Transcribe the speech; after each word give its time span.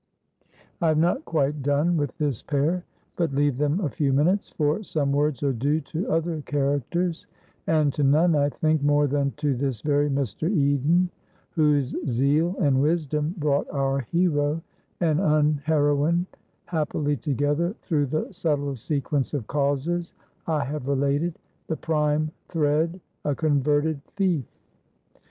I 0.81 0.87
have 0.87 0.97
not 0.97 1.25
quite 1.25 1.61
done 1.61 1.95
with 1.95 2.17
this 2.17 2.41
pair, 2.41 2.83
but 3.17 3.35
leave 3.35 3.59
them 3.59 3.79
a 3.81 3.89
few 3.91 4.11
minutes, 4.13 4.49
for 4.49 4.81
some 4.81 5.11
words 5.11 5.43
are 5.43 5.53
due 5.53 5.79
to 5.81 6.09
other 6.11 6.41
characters, 6.41 7.27
and 7.67 7.93
to 7.93 8.03
none, 8.03 8.35
I 8.35 8.49
think, 8.49 8.81
more 8.81 9.05
than 9.05 9.29
to 9.37 9.55
this 9.55 9.81
very 9.81 10.09
Mr. 10.09 10.49
Eden, 10.49 11.11
whose 11.51 11.95
zeal 12.07 12.55
and 12.59 12.81
wisdom 12.81 13.35
brought 13.37 13.69
our 13.69 13.99
hero 13.99 14.63
and 15.01 15.19
unheroine 15.19 16.25
happily 16.65 17.15
together 17.15 17.75
through 17.83 18.07
the 18.07 18.31
subtle 18.33 18.75
sequence 18.75 19.35
of 19.35 19.45
causes 19.45 20.13
I 20.47 20.63
have 20.63 20.87
related, 20.87 21.37
the 21.67 21.77
prime 21.77 22.31
thread 22.49 22.99
a 23.23 23.35
converted 23.35 24.03
thief. 24.15 24.45